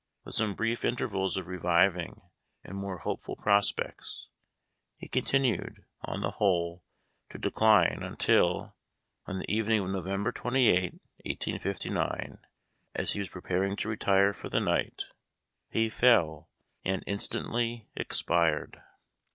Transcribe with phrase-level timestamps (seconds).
[0.23, 2.21] With some brief intervals of reviving
[2.63, 4.29] and more hopeful prospects,
[4.97, 6.83] he con tinued, on the whole,
[7.29, 8.73] to decline, until
[9.27, 10.93] on the evening of November 28,
[11.25, 12.39] 1859,
[12.95, 15.03] as he was pre paring to retire for the night,
[15.69, 16.49] he fell
[16.83, 18.81] and in stantly expired.